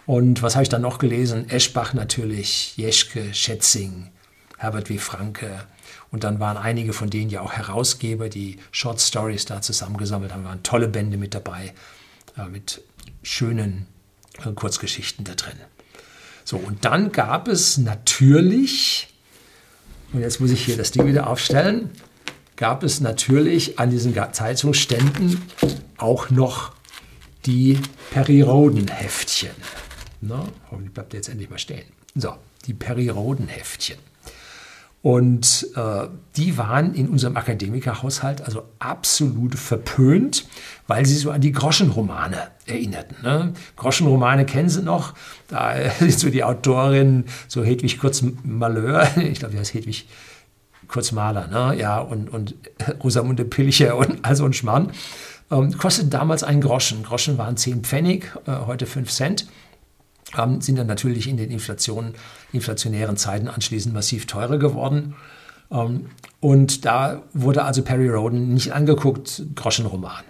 [0.07, 1.49] Und was habe ich dann noch gelesen?
[1.51, 4.11] Eschbach natürlich, Jeschke, Schätzing,
[4.57, 4.99] Herbert W.
[4.99, 5.67] Franke,
[6.11, 10.45] und dann waren einige von denen ja auch Herausgeber, die Short Stories da zusammengesammelt haben.
[10.45, 11.75] waren tolle Bände mit dabei,
[12.37, 12.83] äh, mit
[13.23, 13.87] schönen
[14.45, 15.59] äh, Kurzgeschichten da drin.
[16.49, 19.09] So, und dann gab es natürlich,
[20.15, 21.91] und jetzt muss ich hier das Ding wieder aufstellen,
[22.57, 25.43] gab es natürlich an diesen Zeitungsständen
[25.99, 26.73] auch noch
[27.45, 27.79] die
[28.13, 29.51] Peri-Roden-Heftchen.
[30.71, 31.85] hoffentlich bleibt der jetzt endlich mal stehen.
[32.15, 32.33] So,
[32.65, 33.99] die Peri-Roden-Heftchen.
[35.01, 40.47] Und äh, die waren in unserem Akademikerhaushalt also absolut verpönt,
[40.89, 43.17] weil sie so an die Groschenromane erinnerten.
[43.23, 43.53] Ne?
[43.77, 45.15] Groschenromane kennen Sie noch.
[45.47, 50.07] Da ist so die Autorin, so Hedwig Kurz Malheur, ich glaube, die heißt Hedwig
[50.89, 51.79] Kurz Maler, ne?
[51.79, 52.55] ja, und, und
[53.05, 54.91] Rosamunde Pilcher und also ein Schmarrn.
[55.51, 57.03] Ähm, kosteten damals einen Groschen.
[57.05, 59.47] Groschen waren 10 Pfennig, äh, heute 5 Cent
[60.37, 62.15] ähm, sind dann natürlich in den Inflation,
[62.53, 65.15] inflationären Zeiten anschließend massiv teurer geworden.
[65.71, 66.07] Ähm,
[66.41, 70.25] und da wurde also Perry Roden nicht angeguckt, Groschenroman.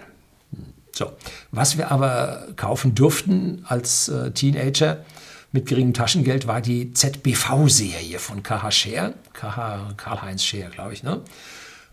[0.93, 1.13] So.
[1.53, 5.05] Was wir aber kaufen durften als äh, Teenager
[5.53, 11.03] mit geringem Taschengeld war die ZBV-Serie von KH Scher, Karl-Heinz Scher, glaube ich.
[11.03, 11.23] Ne?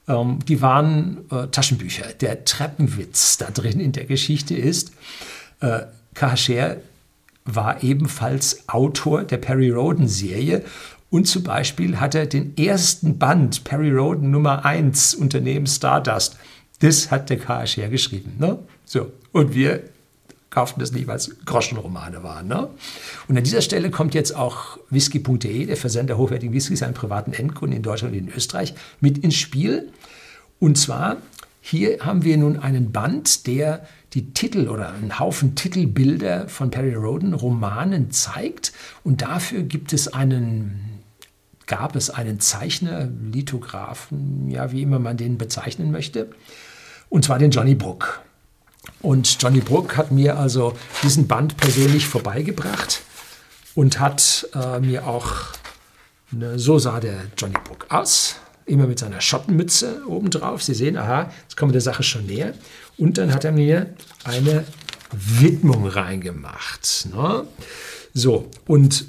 [0.08, 2.14] Ähm, die waren äh, Taschenbücher.
[2.20, 4.92] Der Treppenwitz da drin in der Geschichte ist,
[5.62, 5.82] äh,
[6.16, 6.78] KH Scher
[7.46, 10.64] war ebenfalls Autor der Perry Roden-Serie
[11.10, 16.38] und zum Beispiel hat er den ersten Band Perry Roden Nummer 1 Unternehmen Stardust.
[16.80, 18.34] Das hat der KH hergeschrieben.
[18.38, 18.60] Ne?
[18.84, 19.12] So.
[19.32, 19.84] Und wir
[20.50, 22.48] kauften das nicht, weil es Groschenromane waren.
[22.48, 22.70] Ne?
[23.28, 27.78] Und an dieser Stelle kommt jetzt auch whisky.de, der Versender hochwertigen Whiskys an privaten Endkunden
[27.78, 29.92] in Deutschland und in Österreich, mit ins Spiel.
[30.60, 31.18] Und zwar,
[31.62, 36.94] hier haben wir nun einen Band, der die Titel oder einen Haufen Titelbilder von Perry
[36.94, 38.72] Roden Romanen zeigt.
[39.04, 41.02] Und dafür gibt es einen,
[41.68, 46.30] gab es einen Zeichner, Lithografen, ja, wie immer man den bezeichnen möchte,
[47.10, 48.22] und zwar den Johnny Brook.
[49.02, 50.74] Und Johnny Brook hat mir also
[51.04, 53.02] diesen Band persönlich vorbeigebracht
[53.76, 55.34] und hat äh, mir auch,
[56.32, 60.64] eine, so sah der Johnny Brook aus, immer mit seiner Schottenmütze obendrauf.
[60.64, 62.54] Sie sehen, aha, jetzt kommen wir der Sache schon näher.
[62.98, 64.66] Und dann hat er mir eine
[65.12, 67.08] Widmung reingemacht.
[67.14, 67.46] Ne?
[68.14, 69.06] So, und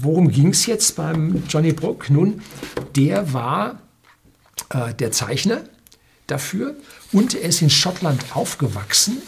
[0.00, 2.10] worum ging es jetzt beim Johnny Brook?
[2.10, 2.42] Nun,
[2.94, 3.80] der war
[4.70, 5.62] äh, der Zeichner
[6.26, 6.74] dafür
[7.12, 9.22] und er ist in Schottland aufgewachsen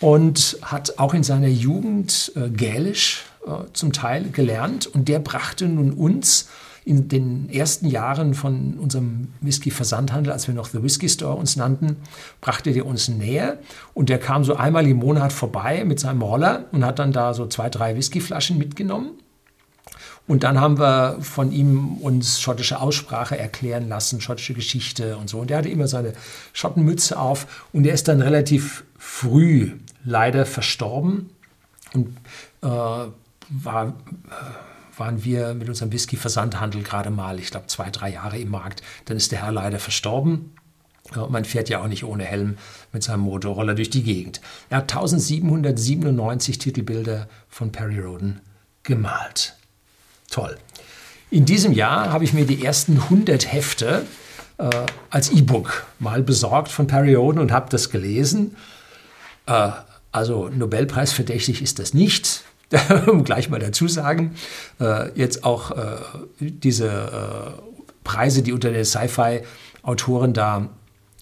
[0.00, 5.68] und hat auch in seiner Jugend äh, Gälisch äh, zum Teil gelernt und der brachte
[5.68, 6.48] nun uns
[6.86, 11.96] in den ersten Jahren von unserem Whisky-Versandhandel, als wir noch The Whisky Store uns nannten,
[12.40, 13.58] brachte der uns näher
[13.92, 17.34] und der kam so einmal im Monat vorbei mit seinem Roller und hat dann da
[17.34, 19.10] so zwei, drei Whiskyflaschen mitgenommen.
[20.28, 25.40] Und dann haben wir von ihm uns schottische Aussprache erklären lassen, schottische Geschichte und so.
[25.40, 26.12] Und er hatte immer seine
[26.52, 29.72] Schottenmütze auf und er ist dann relativ früh
[30.04, 31.30] leider verstorben
[31.94, 32.16] und
[32.62, 33.92] äh, war, äh,
[34.96, 38.82] waren wir mit unserem Whisky-Versandhandel gerade mal, ich glaube, zwei, drei Jahre im Markt.
[39.06, 40.52] Dann ist der Herr leider verstorben.
[41.14, 42.58] Man fährt ja auch nicht ohne Helm
[42.92, 44.40] mit seinem Motorroller durch die Gegend.
[44.70, 48.40] Er hat 1797 Titelbilder von Perry Roden
[48.82, 49.54] gemalt.
[50.30, 50.56] Toll.
[51.30, 54.04] In diesem Jahr habe ich mir die ersten 100 Hefte
[54.58, 54.70] äh,
[55.10, 58.56] als E-Book mal besorgt von Perry Roden und habe das gelesen.
[59.46, 59.70] Äh,
[60.12, 62.42] also Nobelpreis verdächtig ist das nicht.
[63.06, 64.34] um gleich mal dazu sagen,
[64.80, 65.96] äh, jetzt auch äh,
[66.40, 67.62] diese äh,
[68.04, 70.68] Preise, die unter den Sci-Fi-Autoren da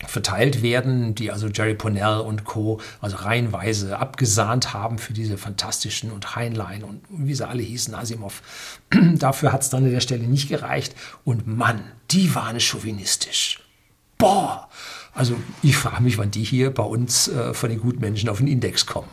[0.07, 2.81] verteilt werden, die also Jerry Pournell und Co.
[3.01, 8.43] also reihenweise abgesahnt haben für diese fantastischen und Heinlein und wie sie alle hießen, Asimov.
[9.15, 10.95] Dafür hat es dann an der Stelle nicht gereicht.
[11.25, 11.81] Und Mann,
[12.11, 13.61] die waren chauvinistisch.
[14.19, 14.69] Boah!
[15.15, 18.49] Also ich frage mich, wann die hier bei uns äh, von den Gutmenschen auf den
[18.49, 19.09] Index kommen.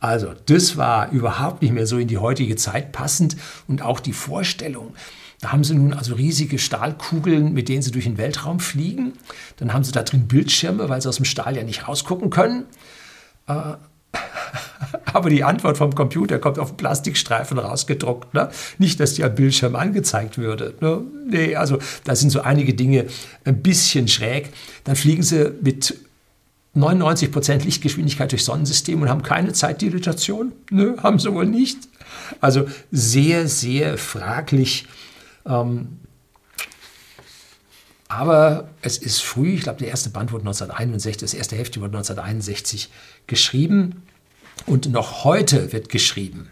[0.00, 3.36] Also das war überhaupt nicht mehr so in die heutige Zeit passend
[3.68, 4.94] und auch die Vorstellung,
[5.40, 9.14] da haben sie nun also riesige Stahlkugeln, mit denen sie durch den Weltraum fliegen.
[9.56, 12.64] Dann haben sie da drin Bildschirme, weil sie aus dem Stahl ja nicht rausgucken können.
[13.46, 13.52] Äh,
[15.06, 18.34] aber die Antwort vom Computer kommt auf Plastikstreifen rausgedruckt.
[18.34, 18.50] Ne?
[18.78, 20.74] Nicht, dass die am Bildschirm angezeigt würde.
[20.80, 21.02] Ne?
[21.26, 23.06] Nee, also da sind so einige Dinge
[23.44, 24.50] ein bisschen schräg.
[24.84, 25.96] Dann fliegen sie mit
[26.76, 30.52] 99% Lichtgeschwindigkeit durch Sonnensystem und haben keine Zeitdilatation?
[30.70, 31.78] Nö, haben sie wohl nicht.
[32.40, 34.86] Also sehr, sehr fraglich.
[35.46, 35.98] Ähm,
[38.08, 41.96] aber es ist früh, ich glaube, der erste Band wurde 1961, das erste Heft wurde
[41.96, 42.90] 1961
[43.26, 44.02] geschrieben
[44.66, 46.50] und noch heute wird geschrieben.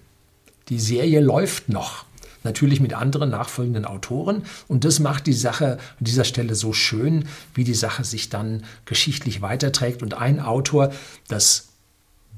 [0.68, 2.04] Die Serie läuft noch
[2.44, 4.44] natürlich mit anderen nachfolgenden Autoren.
[4.66, 7.24] Und das macht die Sache an dieser Stelle so schön,
[7.54, 10.02] wie die Sache sich dann geschichtlich weiterträgt.
[10.02, 10.92] Und ein Autor
[11.28, 11.68] das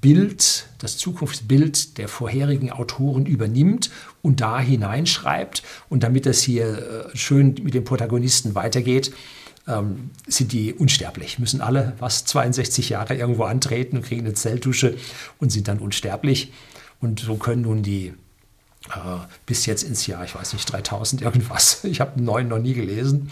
[0.01, 3.91] Bild, das Zukunftsbild der vorherigen Autoren übernimmt
[4.23, 5.63] und da hineinschreibt.
[5.89, 9.13] Und damit das hier äh, schön mit den Protagonisten weitergeht,
[9.69, 14.97] ähm, sind die unsterblich, müssen alle was 62 Jahre irgendwo antreten und kriegen eine Zelldusche
[15.39, 16.53] und sind dann unsterblich.
[17.01, 18.15] Und so können nun die
[19.47, 21.81] bis jetzt ins Jahr, ich weiß nicht, 3000 irgendwas.
[21.85, 23.31] Ich habe neuen noch nie gelesen.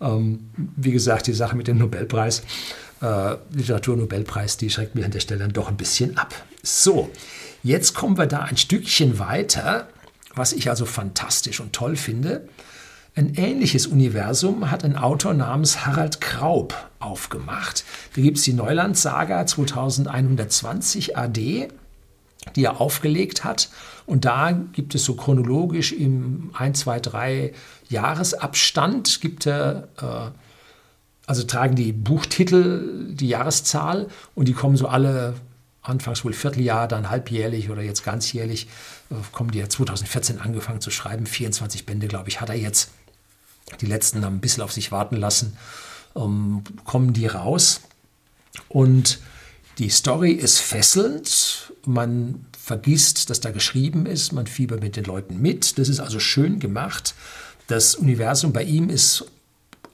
[0.00, 2.42] Ähm, wie gesagt, die Sache mit dem Nobelpreis,
[3.02, 6.34] äh, Literaturnobelpreis, die schreckt mich an der Stelle dann doch ein bisschen ab.
[6.62, 7.10] So,
[7.62, 9.88] jetzt kommen wir da ein Stückchen weiter,
[10.34, 12.48] was ich also fantastisch und toll finde.
[13.16, 17.84] Ein ähnliches Universum hat ein Autor namens Harald Kraub aufgemacht.
[18.14, 21.68] Da gibt es die Neuland-Saga 2120 AD
[22.56, 23.70] die er aufgelegt hat.
[24.06, 27.52] Und da gibt es so chronologisch im 1, 2, 3
[27.88, 30.30] Jahresabstand, gibt er, äh,
[31.26, 35.34] also tragen die Buchtitel die Jahreszahl und die kommen so alle,
[35.82, 38.68] anfangs wohl Vierteljahr, dann halbjährlich oder jetzt ganzjährlich,
[39.10, 41.26] äh, kommen die ja 2014 angefangen zu schreiben.
[41.26, 42.90] 24 Bände, glaube ich, hat er jetzt.
[43.80, 45.56] Die letzten haben ein bisschen auf sich warten lassen.
[46.16, 47.82] Ähm, kommen die raus.
[48.68, 49.20] Und
[49.80, 51.72] die Story ist fesselnd.
[51.86, 54.32] Man vergisst, dass da geschrieben ist.
[54.32, 55.78] Man fiebert mit den Leuten mit.
[55.78, 57.14] Das ist also schön gemacht.
[57.66, 59.24] Das Universum bei ihm ist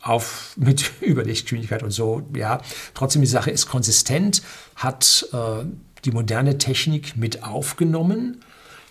[0.02, 2.22] auf, mit Überlichtgeschwindigkeit und so.
[2.34, 2.60] Ja,
[2.94, 4.42] trotzdem die Sache ist konsistent,
[4.74, 5.64] hat äh,
[6.04, 8.40] die moderne Technik mit aufgenommen.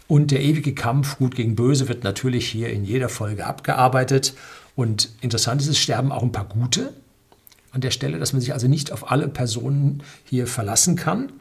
[0.07, 4.33] Und der ewige Kampf Gut gegen Böse wird natürlich hier in jeder Folge abgearbeitet.
[4.77, 6.93] Und interessant ist, es sterben auch ein paar Gute
[7.75, 11.33] an der Stelle, dass man sich also nicht auf alle Personen hier verlassen kann.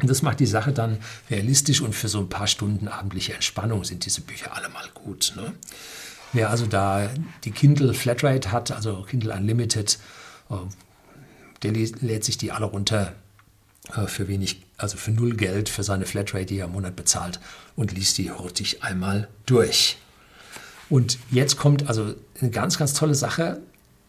[0.00, 0.98] Und das macht die Sache dann
[1.30, 5.32] realistisch und für so ein paar Stunden abendliche Entspannung sind diese Bücher alle mal gut.
[5.36, 5.54] Ne?
[6.34, 7.08] Wer also da
[7.44, 9.98] die Kindle Flatrate hat, also Kindle Unlimited,
[10.50, 10.54] äh,
[11.62, 13.14] der lädt sich die alle runter
[13.96, 17.40] äh, für wenig, also für null Geld für seine Flatrate, die er im Monat bezahlt
[17.74, 19.96] und liest die hurtig einmal durch.
[20.90, 23.62] Und jetzt kommt also eine ganz, ganz tolle Sache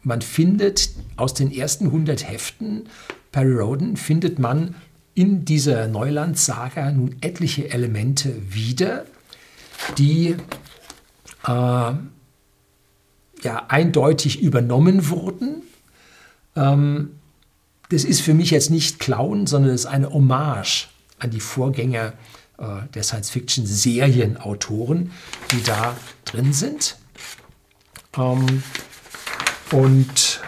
[0.05, 2.87] man findet aus den ersten 100 Heften
[3.31, 4.75] Perry Roden, findet man
[5.15, 9.05] in dieser Neuland-Saga nun etliche Elemente wieder,
[9.97, 10.35] die
[11.45, 12.03] äh, ja
[13.67, 15.63] eindeutig übernommen wurden.
[16.55, 17.11] Ähm,
[17.89, 20.87] das ist für mich jetzt nicht Klauen, sondern es ist eine Hommage
[21.19, 22.13] an die Vorgänger
[22.57, 25.11] äh, der Science-Fiction-Serienautoren,
[25.51, 26.97] die da drin sind.
[28.17, 28.63] Ähm,
[29.71, 30.41] und,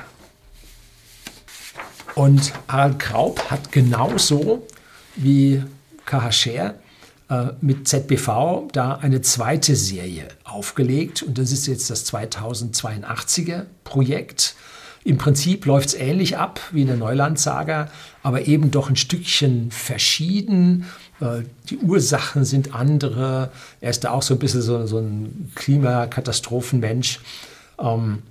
[2.15, 4.65] und Harald Kraub hat genauso
[5.15, 5.63] wie
[6.06, 6.32] K.H.
[6.32, 6.75] Scher
[7.30, 11.23] äh, mit ZBV da eine zweite Serie aufgelegt.
[11.23, 14.56] Und das ist jetzt das 2082er Projekt.
[15.03, 17.89] Im Prinzip läuft es ähnlich ab wie in der Neuland-Saga,
[18.23, 20.86] aber eben doch ein Stückchen verschieden.
[21.19, 23.51] Äh, die Ursachen sind andere.
[23.82, 27.19] Er ist da auch so ein bisschen so, so ein Klimakatastrophenmensch.
[27.80, 28.23] Ähm,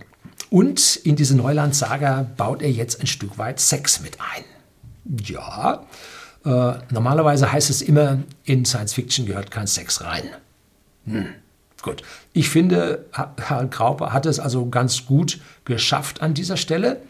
[0.50, 4.44] und in diese Neuland-Saga baut er jetzt ein Stück weit Sex mit ein.
[5.24, 5.86] Ja,
[6.44, 10.24] äh, normalerweise heißt es immer, in Science Fiction gehört kein Sex rein.
[11.04, 11.26] Hm.
[11.82, 12.02] Gut.
[12.32, 17.00] Ich finde, Herr Graupe hat es also ganz gut geschafft an dieser Stelle.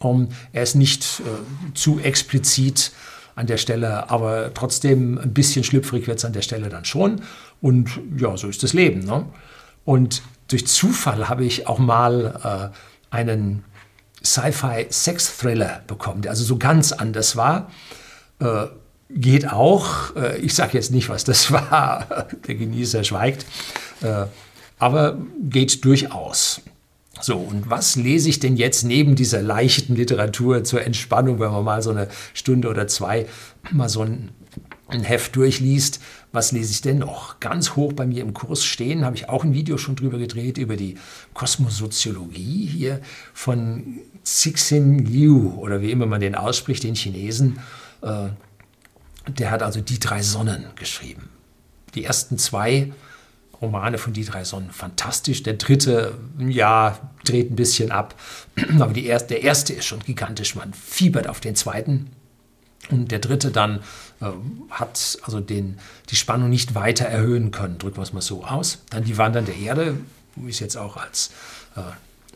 [0.00, 2.92] Um, er ist nicht äh, zu explizit
[3.34, 7.22] an der Stelle, aber trotzdem ein bisschen schlüpfrig wird es an der Stelle dann schon.
[7.60, 9.00] Und ja, so ist das Leben.
[9.00, 9.26] Ne?
[9.84, 13.64] Und durch Zufall habe ich auch mal äh, einen
[14.24, 17.70] Sci-Fi-Sex-Thriller bekommen, der also so ganz anders war.
[18.40, 18.66] Äh,
[19.10, 20.16] geht auch.
[20.16, 22.26] Äh, ich sage jetzt nicht, was das war.
[22.46, 23.46] Der Genießer schweigt.
[24.00, 24.24] Äh,
[24.78, 26.62] aber geht durchaus.
[27.20, 31.64] So, und was lese ich denn jetzt neben dieser leichten Literatur zur Entspannung, wenn man
[31.64, 33.26] mal so eine Stunde oder zwei
[33.72, 34.30] mal so ein,
[34.86, 36.00] ein Heft durchliest?
[36.38, 37.40] Was lese ich denn noch?
[37.40, 40.56] Ganz hoch bei mir im Kurs stehen, habe ich auch ein Video schon drüber gedreht,
[40.56, 40.96] über die
[41.34, 43.00] Kosmosoziologie hier
[43.34, 47.58] von Cixin Liu oder wie immer man den ausspricht, den Chinesen.
[48.02, 48.28] Äh,
[49.26, 51.28] der hat also die drei Sonnen geschrieben.
[51.96, 52.92] Die ersten zwei
[53.60, 55.42] Romane von die drei Sonnen fantastisch.
[55.42, 58.14] Der dritte, ja, dreht ein bisschen ab.
[58.78, 60.54] Aber erste, der erste ist schon gigantisch.
[60.54, 62.12] Man fiebert auf den zweiten.
[62.90, 63.80] Und der dritte dann
[64.20, 64.26] äh,
[64.70, 65.78] hat also den,
[66.10, 67.78] die Spannung nicht weiter erhöhen können.
[67.78, 68.78] Drücken wir es mal so aus.
[68.90, 69.96] Dann die Wandern der Erde,
[70.46, 71.30] ist jetzt auch als
[71.76, 71.80] äh,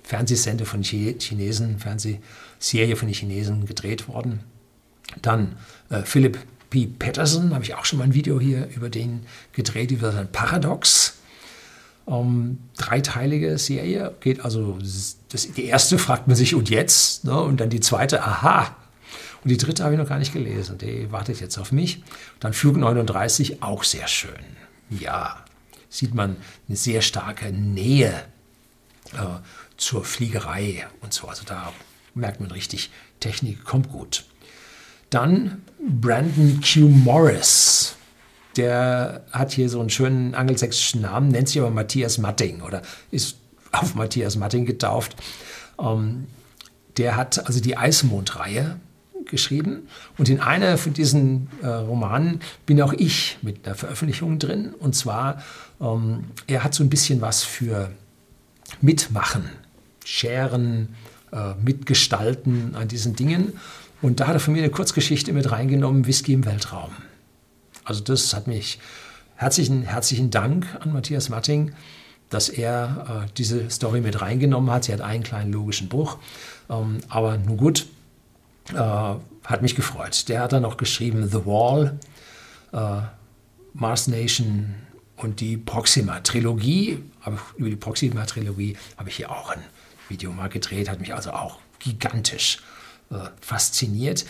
[0.03, 4.41] Fernsehsende von Chinesen, Fernsehserie von den Chinesen gedreht worden.
[5.21, 5.57] Dann
[5.91, 6.39] äh, Philipp
[6.71, 6.87] P.
[6.87, 11.19] Patterson, habe ich auch schon mal ein Video hier über den gedreht, über sein Paradox.
[12.05, 14.77] Um, dreiteilige Serie geht also,
[15.29, 17.41] das, die erste fragt man sich und jetzt, ne?
[17.41, 18.77] und dann die zweite, aha.
[19.43, 22.03] Und die dritte habe ich noch gar nicht gelesen, die wartet jetzt auf mich.
[22.41, 24.31] dann Flug 39, auch sehr schön.
[24.91, 25.45] Ja,
[25.89, 26.37] sieht man
[26.69, 28.13] eine sehr starke Nähe
[29.15, 29.41] äh,
[29.77, 31.27] zur Fliegerei und so.
[31.29, 31.73] Also da
[32.15, 34.25] merkt man richtig, Technik kommt gut.
[35.11, 36.89] Dann Brandon Q.
[36.89, 37.97] Morris.
[38.57, 43.39] Der hat hier so einen schönen angelsächsischen Namen, nennt sich aber Matthias Matting oder ist
[43.73, 45.17] auf Matthias Matting getauft.
[45.81, 46.27] Ähm,
[46.99, 48.79] der hat also die Eismond-Reihe
[49.33, 54.75] geschrieben und in einer von diesen äh, Romanen bin auch ich mit einer Veröffentlichung drin.
[54.79, 55.43] Und zwar,
[55.81, 57.91] ähm, er hat so ein bisschen was für
[58.81, 59.49] Mitmachen,
[60.05, 60.95] Scheren,
[61.33, 63.55] äh, Mitgestalten an diesen Dingen.
[64.01, 66.93] Und da hat er von mir eine Kurzgeschichte mit reingenommen, Whisky im Weltraum.
[67.85, 68.79] Also das hat mich
[69.35, 71.73] herzlichen, herzlichen Dank an Matthias Matting,
[72.31, 74.85] dass er äh, diese Story mit reingenommen hat.
[74.85, 76.19] Sie hat einen kleinen logischen Bruch,
[76.71, 77.87] ähm, aber nun gut,
[78.73, 80.29] äh, hat mich gefreut.
[80.29, 81.99] Der hat dann noch geschrieben The Wall,
[82.73, 83.03] äh,
[83.75, 84.75] Mars Nation
[85.17, 87.03] und die Proxima-Trilogie.
[87.57, 89.63] Über die Proxima-Trilogie habe ich hier auch ein
[90.09, 92.59] Video mal gedreht, hat mich also auch gigantisch
[93.11, 94.25] äh, fasziniert.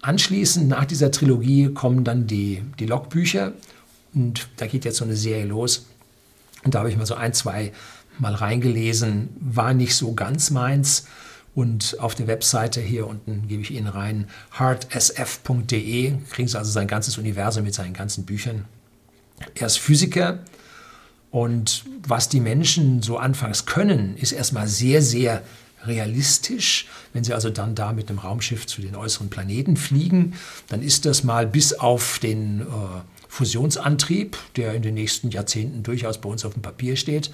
[0.00, 3.52] Anschließend, nach dieser Trilogie, kommen dann die, die Logbücher
[4.14, 5.86] und da geht jetzt so eine Serie los.
[6.64, 7.72] Und da habe ich mal so ein, zwei
[8.18, 11.06] Mal reingelesen, war nicht so ganz meins.
[11.54, 16.86] Und auf der Webseite hier unten gebe ich Ihnen rein, hardsf.de, kriegen Sie also sein
[16.86, 18.64] ganzes Universum mit seinen ganzen Büchern.
[19.54, 20.40] Er ist Physiker
[21.30, 25.42] und was die Menschen so anfangs können, ist erstmal sehr, sehr
[25.84, 26.86] realistisch.
[27.12, 30.34] Wenn Sie also dann da mit einem Raumschiff zu den äußeren Planeten fliegen,
[30.68, 32.64] dann ist das mal bis auf den äh,
[33.28, 37.30] Fusionsantrieb, der in den nächsten Jahrzehnten durchaus bei uns auf dem Papier steht,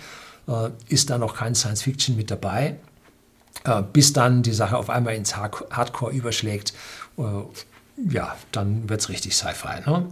[0.48, 2.76] äh, ist da noch kein Science Fiction mit dabei.
[3.62, 6.74] Äh, bis dann die Sache auf einmal ins Hardcore überschlägt,
[7.16, 7.22] äh,
[8.10, 9.88] ja, dann wird es richtig Sci-Fi.
[9.88, 10.08] Ne?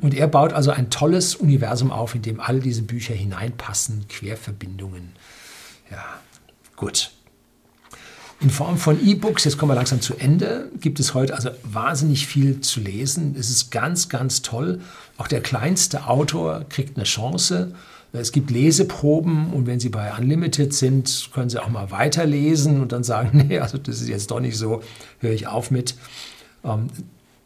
[0.00, 5.12] Und er baut also ein tolles Universum auf, in dem all diese Bücher hineinpassen, Querverbindungen.
[5.90, 6.04] Ja,
[6.76, 7.10] gut.
[8.40, 12.26] In Form von E-Books, jetzt kommen wir langsam zu Ende, gibt es heute also wahnsinnig
[12.26, 13.36] viel zu lesen.
[13.38, 14.80] Es ist ganz, ganz toll.
[15.18, 17.74] Auch der kleinste Autor kriegt eine Chance.
[18.12, 22.92] Es gibt Leseproben und wenn Sie bei Unlimited sind, können Sie auch mal weiterlesen und
[22.92, 24.82] dann sagen, nee, also das ist jetzt doch nicht so,
[25.20, 25.94] höre ich auf mit.
[26.64, 26.88] Ähm,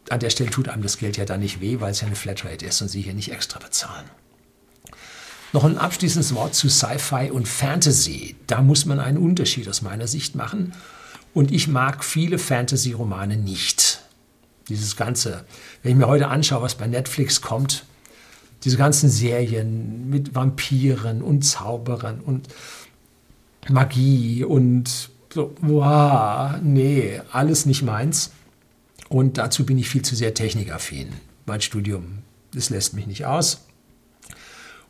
[0.09, 2.15] an der Stelle tut einem das Geld ja dann nicht weh, weil es ja eine
[2.15, 4.05] Flatrate ist und Sie hier nicht extra bezahlen.
[5.53, 8.35] Noch ein abschließendes Wort zu Sci-Fi und Fantasy.
[8.47, 10.73] Da muss man einen Unterschied aus meiner Sicht machen.
[11.33, 14.01] Und ich mag viele Fantasy-Romane nicht.
[14.67, 15.45] Dieses Ganze,
[15.81, 17.85] wenn ich mir heute anschaue, was bei Netflix kommt,
[18.65, 22.47] diese ganzen Serien mit Vampiren und Zauberern und
[23.69, 28.31] Magie und so, wow, nee, alles nicht meins.
[29.07, 31.09] Und dazu bin ich viel zu sehr technikaffin.
[31.45, 32.19] Mein Studium,
[32.53, 33.65] das lässt mich nicht aus.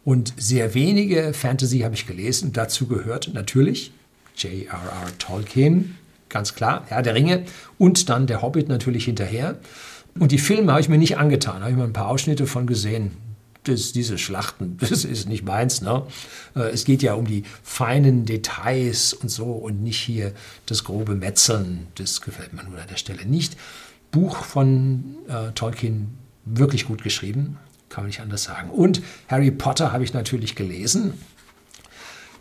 [0.05, 2.53] Und sehr wenige Fantasy habe ich gelesen.
[2.53, 3.91] Dazu gehört natürlich
[4.37, 5.17] J.R.R.
[5.17, 5.97] Tolkien,
[6.29, 7.43] ganz klar, Herr der Ringe
[7.77, 9.57] und dann der Hobbit natürlich hinterher.
[10.17, 12.67] Und die Filme habe ich mir nicht angetan, habe ich mal ein paar Ausschnitte von
[12.67, 13.24] gesehen
[13.67, 15.81] das, diese Schlachten, das ist nicht meins.
[15.81, 16.03] Ne?
[16.55, 20.33] Äh, es geht ja um die feinen Details und so und nicht hier
[20.65, 21.87] das grobe Metzeln.
[21.95, 23.57] Das gefällt mir nur an der Stelle nicht.
[24.11, 27.57] Buch von äh, Tolkien wirklich gut geschrieben,
[27.89, 28.69] kann man nicht anders sagen.
[28.69, 31.13] Und Harry Potter habe ich natürlich gelesen.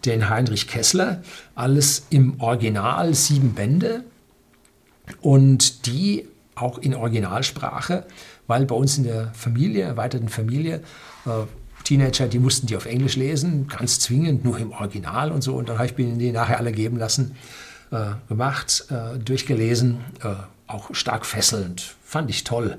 [0.05, 1.23] Den Heinrich Kessler,
[1.55, 4.05] alles im Original, sieben Bände.
[5.21, 8.07] Und die auch in Originalsprache,
[8.47, 10.83] weil bei uns in der Familie, erweiterten Familie,
[11.85, 15.55] Teenager, die mussten die auf Englisch lesen, ganz zwingend, nur im Original und so.
[15.55, 17.37] Und dann habe ich mir die nachher alle geben lassen,
[17.91, 20.35] äh, gemacht, äh, durchgelesen, äh,
[20.67, 22.79] auch stark fesselnd, fand ich toll.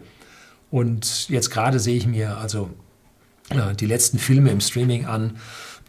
[0.72, 2.70] Und jetzt gerade sehe ich mir also
[3.50, 5.38] äh, die letzten Filme im Streaming an.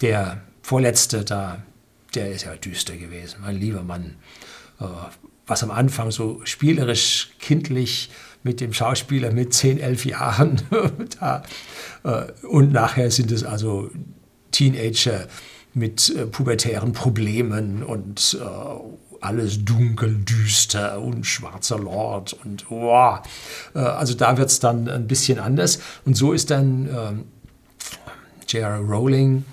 [0.03, 1.63] Der vorletzte da,
[2.15, 4.17] der ist ja düster gewesen, mein lieber Mann.
[4.81, 4.85] Äh,
[5.49, 8.11] was am Anfang so spielerisch, kindlich
[8.43, 10.63] mit dem Schauspieler mit 10, 11 Jahren
[11.21, 11.43] da.
[12.03, 13.91] Äh, und nachher sind es also
[14.51, 15.29] Teenager
[15.73, 18.39] mit äh, pubertären Problemen und
[19.21, 23.21] alles dunkel, düster und schwarzer Lord und wow.
[23.73, 25.81] also da wird es dann ein bisschen anders.
[26.05, 27.25] Und so ist dann ähm,
[28.47, 28.79] J.R.
[28.79, 29.45] Rowling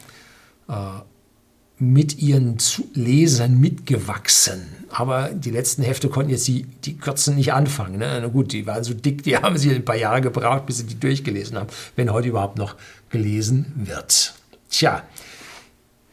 [1.91, 2.57] mit ihren
[2.93, 4.67] Lesern mitgewachsen.
[4.89, 7.97] Aber die letzten Hefte konnten jetzt die, die Kürzen nicht anfangen.
[7.97, 8.19] Ne?
[8.21, 10.85] Na gut, die waren so dick, die haben sie ein paar Jahre gebraucht, bis sie
[10.85, 12.75] die durchgelesen haben, wenn heute überhaupt noch
[13.09, 14.35] gelesen wird.
[14.69, 15.03] Tja,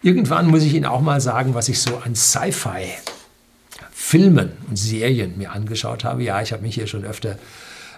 [0.02, 2.86] irgendwann muss ich Ihnen auch mal sagen, was ich so an Sci-Fi
[3.90, 6.22] Filmen und Serien mir angeschaut habe.
[6.22, 7.38] Ja, ich habe mich hier schon öfter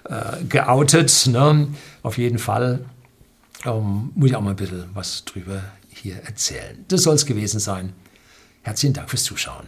[0.05, 1.29] äh, geoutet.
[1.29, 1.69] Ne?
[2.03, 2.85] Auf jeden Fall
[3.65, 5.63] ähm, muss ich auch mal ein bisschen was drüber
[6.03, 6.85] hier erzählen.
[6.89, 7.93] Das soll es gewesen sein.
[8.63, 9.67] Herzlichen Dank fürs Zuschauen.